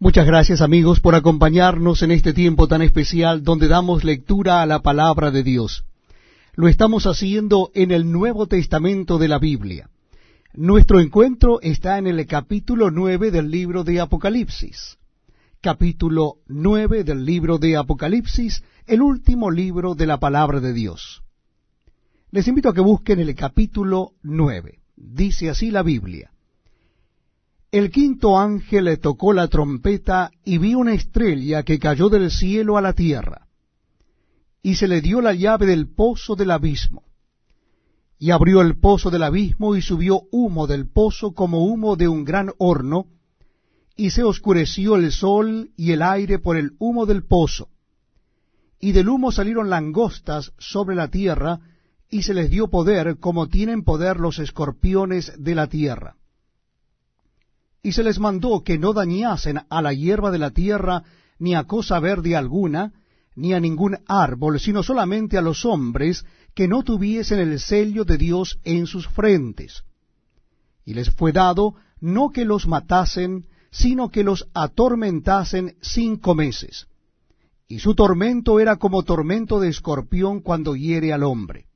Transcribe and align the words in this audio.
Muchas 0.00 0.26
gracias 0.26 0.60
amigos 0.60 1.00
por 1.00 1.16
acompañarnos 1.16 2.02
en 2.02 2.12
este 2.12 2.32
tiempo 2.32 2.68
tan 2.68 2.82
especial 2.82 3.42
donde 3.42 3.66
damos 3.66 4.04
lectura 4.04 4.62
a 4.62 4.66
la 4.66 4.78
palabra 4.78 5.32
de 5.32 5.42
Dios. 5.42 5.82
Lo 6.54 6.68
estamos 6.68 7.08
haciendo 7.08 7.72
en 7.74 7.90
el 7.90 8.12
Nuevo 8.12 8.46
Testamento 8.46 9.18
de 9.18 9.26
la 9.26 9.40
Biblia. 9.40 9.90
Nuestro 10.54 11.00
encuentro 11.00 11.60
está 11.62 11.98
en 11.98 12.06
el 12.06 12.24
capítulo 12.28 12.92
9 12.92 13.32
del 13.32 13.50
libro 13.50 13.82
de 13.82 14.00
Apocalipsis. 14.00 14.98
Capítulo 15.60 16.36
9 16.46 17.02
del 17.02 17.24
libro 17.24 17.58
de 17.58 17.76
Apocalipsis, 17.76 18.62
el 18.86 19.02
último 19.02 19.50
libro 19.50 19.96
de 19.96 20.06
la 20.06 20.20
palabra 20.20 20.60
de 20.60 20.74
Dios. 20.74 21.24
Les 22.30 22.46
invito 22.46 22.68
a 22.68 22.74
que 22.74 22.80
busquen 22.80 23.18
el 23.18 23.34
capítulo 23.34 24.12
9. 24.22 24.78
Dice 24.94 25.50
así 25.50 25.72
la 25.72 25.82
Biblia. 25.82 26.30
El 27.70 27.90
quinto 27.90 28.38
ángel 28.38 28.86
le 28.86 28.96
tocó 28.96 29.34
la 29.34 29.46
trompeta 29.48 30.30
y 30.42 30.56
vi 30.56 30.74
una 30.74 30.94
estrella 30.94 31.64
que 31.64 31.78
cayó 31.78 32.08
del 32.08 32.30
cielo 32.30 32.78
a 32.78 32.80
la 32.80 32.94
tierra, 32.94 33.46
y 34.62 34.76
se 34.76 34.88
le 34.88 35.02
dio 35.02 35.20
la 35.20 35.34
llave 35.34 35.66
del 35.66 35.86
pozo 35.86 36.34
del 36.34 36.50
abismo. 36.50 37.02
Y 38.18 38.30
abrió 38.30 38.62
el 38.62 38.78
pozo 38.78 39.10
del 39.10 39.22
abismo 39.22 39.76
y 39.76 39.82
subió 39.82 40.22
humo 40.32 40.66
del 40.66 40.88
pozo 40.88 41.34
como 41.34 41.66
humo 41.66 41.96
de 41.96 42.08
un 42.08 42.24
gran 42.24 42.52
horno, 42.56 43.04
y 43.96 44.10
se 44.10 44.22
oscureció 44.22 44.96
el 44.96 45.12
sol 45.12 45.70
y 45.76 45.92
el 45.92 46.00
aire 46.00 46.38
por 46.38 46.56
el 46.56 46.72
humo 46.78 47.04
del 47.04 47.22
pozo. 47.22 47.68
Y 48.80 48.92
del 48.92 49.10
humo 49.10 49.30
salieron 49.30 49.68
langostas 49.68 50.54
sobre 50.56 50.96
la 50.96 51.08
tierra, 51.08 51.60
y 52.08 52.22
se 52.22 52.32
les 52.32 52.48
dio 52.50 52.68
poder 52.68 53.18
como 53.18 53.48
tienen 53.48 53.84
poder 53.84 54.18
los 54.18 54.38
escorpiones 54.38 55.34
de 55.36 55.54
la 55.54 55.66
tierra 55.66 56.17
y 57.82 57.92
se 57.92 58.02
les 58.02 58.18
mandó 58.18 58.62
que 58.64 58.78
no 58.78 58.92
dañasen 58.92 59.60
a 59.68 59.82
la 59.82 59.92
hierba 59.92 60.30
de 60.30 60.38
la 60.38 60.50
tierra, 60.50 61.04
ni 61.38 61.54
a 61.54 61.64
cosa 61.64 62.00
verde 62.00 62.36
alguna, 62.36 62.92
ni 63.36 63.54
a 63.54 63.60
ningún 63.60 63.98
árbol, 64.08 64.58
sino 64.58 64.82
solamente 64.82 65.38
a 65.38 65.42
los 65.42 65.64
hombres 65.64 66.24
que 66.54 66.66
no 66.66 66.82
tuviesen 66.82 67.38
el 67.38 67.60
sello 67.60 68.04
de 68.04 68.18
Dios 68.18 68.58
en 68.64 68.86
sus 68.86 69.06
frentes. 69.06 69.84
Y 70.84 70.94
les 70.94 71.10
fue 71.10 71.32
dado 71.32 71.76
no 72.00 72.30
que 72.30 72.44
los 72.44 72.66
matasen, 72.66 73.46
sino 73.70 74.08
que 74.08 74.24
los 74.24 74.48
atormentasen 74.54 75.76
cinco 75.80 76.34
meses. 76.34 76.88
Y 77.68 77.78
su 77.78 77.94
tormento 77.94 78.58
era 78.58 78.76
como 78.76 79.04
tormento 79.04 79.60
de 79.60 79.68
escorpión 79.68 80.40
cuando 80.40 80.74
hiere 80.74 81.12
al 81.12 81.22
hombre. 81.22 81.67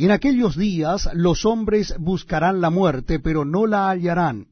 Y 0.00 0.06
en 0.06 0.12
aquellos 0.12 0.56
días 0.56 1.10
los 1.12 1.44
hombres 1.44 1.94
buscarán 1.98 2.62
la 2.62 2.70
muerte, 2.70 3.20
pero 3.20 3.44
no 3.44 3.66
la 3.66 3.90
hallarán, 3.90 4.46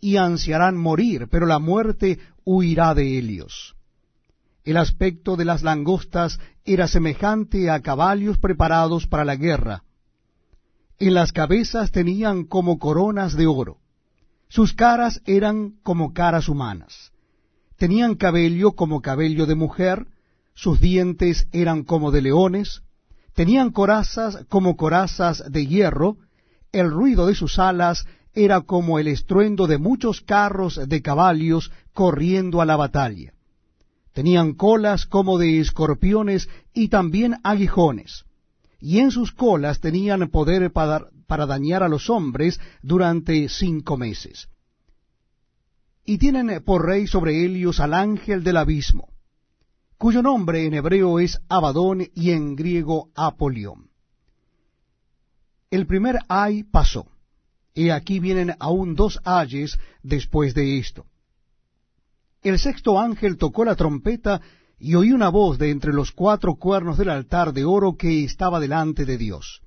y 0.00 0.16
ansiarán 0.16 0.78
morir, 0.78 1.28
pero 1.30 1.44
la 1.44 1.58
muerte 1.58 2.18
huirá 2.46 2.94
de 2.94 3.18
ellos. 3.18 3.76
El 4.64 4.78
aspecto 4.78 5.36
de 5.36 5.44
las 5.44 5.62
langostas 5.62 6.40
era 6.64 6.88
semejante 6.88 7.68
a 7.68 7.82
caballos 7.82 8.38
preparados 8.38 9.06
para 9.06 9.26
la 9.26 9.36
guerra. 9.36 9.82
En 10.98 11.12
las 11.12 11.32
cabezas 11.32 11.90
tenían 11.90 12.44
como 12.44 12.78
coronas 12.78 13.36
de 13.36 13.46
oro. 13.46 13.76
Sus 14.48 14.72
caras 14.72 15.20
eran 15.26 15.74
como 15.82 16.14
caras 16.14 16.48
humanas. 16.48 17.12
Tenían 17.76 18.14
cabello 18.14 18.72
como 18.72 19.02
cabello 19.02 19.44
de 19.44 19.54
mujer, 19.54 20.06
sus 20.54 20.80
dientes 20.80 21.46
eran 21.52 21.82
como 21.84 22.10
de 22.10 22.22
leones, 22.22 22.80
tenían 23.34 23.70
corazas 23.70 24.44
como 24.48 24.76
corazas 24.76 25.44
de 25.50 25.66
hierro, 25.66 26.16
el 26.72 26.90
ruido 26.90 27.26
de 27.26 27.34
sus 27.34 27.58
alas 27.58 28.06
era 28.34 28.62
como 28.62 28.98
el 28.98 29.08
estruendo 29.08 29.66
de 29.66 29.78
muchos 29.78 30.20
carros 30.20 30.80
de 30.88 31.02
caballos 31.02 31.70
corriendo 31.92 32.60
a 32.60 32.66
la 32.66 32.76
batalla. 32.76 33.34
Tenían 34.12 34.54
colas 34.54 35.06
como 35.06 35.38
de 35.38 35.60
escorpiones 35.60 36.48
y 36.74 36.88
también 36.88 37.36
aguijones, 37.44 38.24
y 38.80 38.98
en 38.98 39.10
sus 39.10 39.32
colas 39.32 39.80
tenían 39.80 40.28
poder 40.28 40.72
para, 40.72 41.08
dañar 41.46 41.82
a 41.82 41.88
los 41.88 42.10
hombres 42.10 42.60
durante 42.82 43.48
cinco 43.48 43.96
meses. 43.96 44.48
Y 46.04 46.18
tienen 46.18 46.62
por 46.62 46.84
rey 46.84 47.06
sobre 47.06 47.44
ellos 47.44 47.80
al 47.80 47.94
ángel 47.94 48.42
del 48.42 48.58
abismo, 48.58 49.11
cuyo 50.02 50.20
nombre 50.20 50.66
en 50.66 50.74
hebreo 50.74 51.20
es 51.20 51.40
Abadón 51.48 52.02
y 52.16 52.32
en 52.32 52.56
griego 52.56 53.10
Apolión. 53.14 53.88
El 55.70 55.86
primer 55.86 56.18
ay 56.28 56.64
pasó 56.64 57.06
y 57.72 57.90
aquí 57.90 58.18
vienen 58.18 58.52
aún 58.58 58.96
dos 58.96 59.20
ayes 59.22 59.78
después 60.02 60.54
de 60.54 60.78
esto. 60.78 61.06
El 62.42 62.58
sexto 62.58 62.98
ángel 62.98 63.36
tocó 63.36 63.64
la 63.64 63.76
trompeta 63.76 64.40
y 64.76 64.96
oí 64.96 65.12
una 65.12 65.28
voz 65.28 65.56
de 65.56 65.70
entre 65.70 65.92
los 65.92 66.10
cuatro 66.10 66.56
cuernos 66.56 66.98
del 66.98 67.08
altar 67.08 67.52
de 67.52 67.64
oro 67.64 67.96
que 67.96 68.24
estaba 68.24 68.58
delante 68.58 69.04
de 69.04 69.16
Dios, 69.16 69.62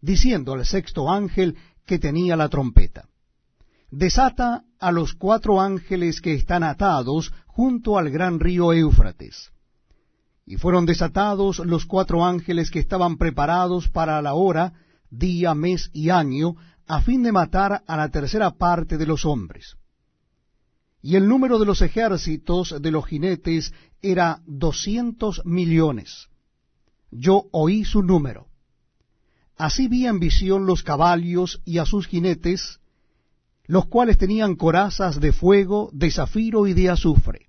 diciendo 0.00 0.54
al 0.54 0.66
sexto 0.66 1.08
ángel 1.08 1.56
que 1.86 2.00
tenía 2.00 2.34
la 2.34 2.48
trompeta, 2.48 3.08
Desata 3.96 4.64
a 4.80 4.90
los 4.90 5.14
cuatro 5.14 5.60
ángeles 5.60 6.20
que 6.20 6.34
están 6.34 6.64
atados 6.64 7.32
junto 7.54 7.98
al 7.98 8.10
gran 8.10 8.40
río 8.40 8.72
Éufrates. 8.72 9.52
Y 10.44 10.56
fueron 10.56 10.86
desatados 10.86 11.60
los 11.60 11.86
cuatro 11.86 12.24
ángeles 12.24 12.68
que 12.68 12.80
estaban 12.80 13.16
preparados 13.16 13.88
para 13.88 14.20
la 14.20 14.34
hora, 14.34 14.72
día, 15.08 15.54
mes 15.54 15.88
y 15.92 16.10
año, 16.10 16.56
a 16.88 17.00
fin 17.00 17.22
de 17.22 17.30
matar 17.30 17.84
a 17.86 17.96
la 17.96 18.08
tercera 18.08 18.50
parte 18.50 18.98
de 18.98 19.06
los 19.06 19.24
hombres. 19.24 19.76
Y 21.00 21.14
el 21.14 21.28
número 21.28 21.60
de 21.60 21.66
los 21.66 21.80
ejércitos 21.80 22.74
de 22.80 22.90
los 22.90 23.06
jinetes 23.06 23.72
era 24.02 24.40
doscientos 24.46 25.40
millones. 25.44 26.26
Yo 27.12 27.44
oí 27.52 27.84
su 27.84 28.02
número. 28.02 28.48
Así 29.56 29.86
vi 29.86 30.08
en 30.08 30.18
visión 30.18 30.66
los 30.66 30.82
caballos 30.82 31.60
y 31.64 31.78
a 31.78 31.86
sus 31.86 32.08
jinetes, 32.08 32.80
los 33.66 33.86
cuales 33.86 34.18
tenían 34.18 34.56
corazas 34.56 35.20
de 35.20 35.32
fuego, 35.32 35.88
de 35.92 36.10
zafiro 36.10 36.66
y 36.66 36.74
de 36.74 36.90
azufre. 36.90 37.43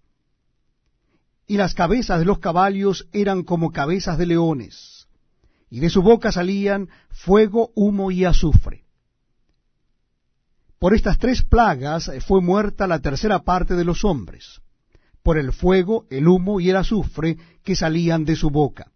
Y 1.48 1.58
las 1.58 1.74
cabezas 1.74 2.20
de 2.20 2.26
los 2.26 2.40
caballos 2.40 3.08
eran 3.12 3.44
como 3.44 3.72
cabezas 3.72 4.18
de 4.18 4.26
leones, 4.26 5.08
y 5.70 5.80
de 5.80 5.90
su 5.90 6.02
boca 6.02 6.32
salían 6.32 6.90
fuego, 7.10 7.72
humo 7.76 8.12
y 8.12 8.26
azufre. 8.26 8.86
Por 10.80 10.94
estas 10.94 11.18
tres 11.18 11.44
plagas 11.44 12.12
fue 12.28 12.42
muerta 12.42 12.88
la 12.88 13.00
tercera 13.00 13.40
parte 13.40 13.76
de 13.76 13.86
los 13.86 14.04
hombres, 14.04 14.62
por 15.24 15.38
el 15.38 15.54
fuego, 15.54 16.06
el 16.10 16.28
humo 16.28 16.60
y 16.60 16.70
el 16.70 16.76
azufre 16.76 17.38
que 17.64 17.76
salían 17.76 18.26
de 18.26 18.36
su 18.36 18.50
boca. 18.50 18.92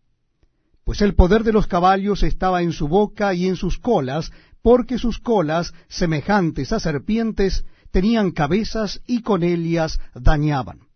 Pues 0.83 1.01
el 1.01 1.15
poder 1.15 1.43
de 1.43 1.53
los 1.53 1.67
caballos 1.67 2.23
estaba 2.23 2.61
en 2.61 2.71
su 2.71 2.87
boca 2.87 3.33
y 3.33 3.47
en 3.47 3.55
sus 3.55 3.77
colas, 3.77 4.31
porque 4.61 4.97
sus 4.97 5.19
colas, 5.19 5.73
semejantes 5.87 6.71
a 6.71 6.79
serpientes, 6.79 7.65
tenían 7.91 8.31
cabezas 8.31 9.01
y 9.07 9.21
con 9.21 9.43
ellas 9.43 9.99
dañaban. 10.13 10.88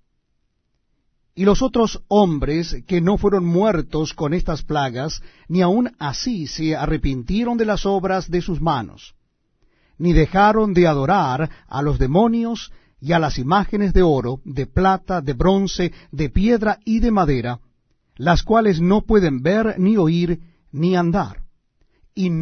Y 1.36 1.46
los 1.46 1.62
otros 1.62 2.04
hombres 2.08 2.84
que 2.88 3.02
no 3.02 3.18
fueron 3.18 3.46
muertos 3.46 4.14
con 4.14 4.34
estas 4.34 4.64
plagas, 4.64 5.22
ni 5.48 5.62
aun 5.62 5.92
así 6.00 6.48
se 6.48 6.76
arrepintieron 6.76 7.58
de 7.58 7.66
las 7.66 7.86
obras 7.86 8.30
de 8.30 8.42
sus 8.42 8.62
manos 8.62 9.16
ni 9.98 10.14
dejaron 10.14 10.74
de 10.74 10.88
adorar 10.88 11.50
a 11.68 11.82
los 11.82 12.00
demonios 12.00 12.72
y 13.00 13.14
a 13.14 13.20
las 13.20 13.38
imágenes 13.38 13.94
de 13.94 14.02
oro, 14.02 14.40
de 14.46 14.66
plata, 14.66 15.22
de 15.22 15.34
bronce, 15.34 15.94
de 16.12 16.30
piedra 16.30 16.80
y 16.86 17.00
de 17.00 17.12
madera, 17.12 17.60
las 18.16 18.44
cuales 18.44 18.80
no 18.80 19.02
pueden 19.02 19.42
ver, 19.42 19.80
ni 19.80 19.98
oír, 19.98 20.40
ni 20.72 20.96
andar, 20.96 21.44
y 22.16 22.30
no 22.30 22.40